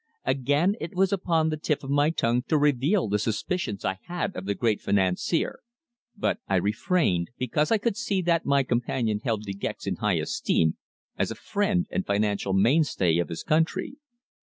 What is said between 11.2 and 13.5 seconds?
a friend and financial mainstay of his